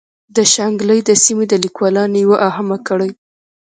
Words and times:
د 0.35 0.37
شانګلې 0.53 0.99
د 1.05 1.09
سيمې 1.23 1.45
د 1.49 1.53
ليکوالانو 1.63 2.15
يوه 2.25 2.37
اهمه 2.49 2.77
کړۍ 2.87 3.11